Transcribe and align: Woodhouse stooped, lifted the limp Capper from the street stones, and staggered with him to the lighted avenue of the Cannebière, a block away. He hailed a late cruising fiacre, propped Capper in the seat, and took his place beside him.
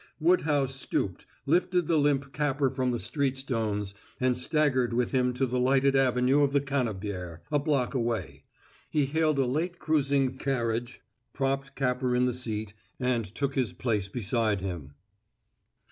Woodhouse 0.19 0.73
stooped, 0.73 1.27
lifted 1.45 1.85
the 1.87 1.99
limp 1.99 2.33
Capper 2.33 2.71
from 2.71 2.89
the 2.89 2.97
street 2.97 3.37
stones, 3.37 3.93
and 4.19 4.35
staggered 4.35 4.93
with 4.93 5.11
him 5.11 5.31
to 5.35 5.45
the 5.45 5.59
lighted 5.59 5.95
avenue 5.95 6.41
of 6.41 6.53
the 6.53 6.59
Cannebière, 6.59 7.41
a 7.51 7.59
block 7.59 7.93
away. 7.93 8.43
He 8.89 9.05
hailed 9.05 9.37
a 9.37 9.45
late 9.45 9.77
cruising 9.77 10.31
fiacre, 10.31 10.97
propped 11.33 11.75
Capper 11.75 12.15
in 12.15 12.25
the 12.25 12.33
seat, 12.33 12.73
and 12.99 13.25
took 13.25 13.53
his 13.53 13.73
place 13.73 14.07
beside 14.07 14.59
him. 14.59 14.95